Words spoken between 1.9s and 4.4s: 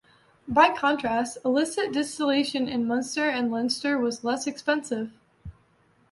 distillation in Munster and Leinster was